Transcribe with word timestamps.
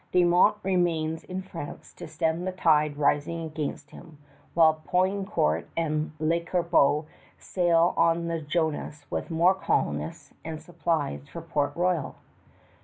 De 0.11 0.23
Monts 0.23 0.59
remains 0.65 1.23
in 1.25 1.43
France 1.43 1.93
to 1.93 2.07
stem 2.07 2.43
the 2.43 2.51
tide 2.51 2.97
rising 2.97 3.43
against 3.43 3.91
him, 3.91 4.17
while 4.55 4.81
Poutrincourt 4.87 5.67
and 5.77 6.11
Lescarbot 6.19 7.05
sail 7.37 7.93
on 7.95 8.25
the 8.25 8.41
Jonas 8.41 9.05
with 9.11 9.29
more 9.29 9.53
colonists 9.53 10.33
and 10.43 10.59
supplies 10.59 11.27
for 11.29 11.39
Port 11.43 11.73
Royal. 11.75 12.15